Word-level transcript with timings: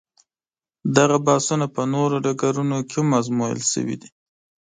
دغه 0.95 1.17
بحثونه 1.25 1.65
په 1.75 1.81
نورو 1.93 2.15
ډګرونو 2.25 2.77
کې 2.89 2.97
هم 3.01 3.09
ازمویل 3.19 3.61
شوي 3.71 3.95
دي. 4.01 4.09